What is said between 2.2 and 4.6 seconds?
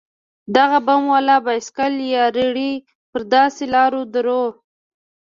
رېړۍ پر داسې لارو دروو.